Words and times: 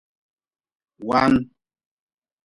Waan. 1.07 1.33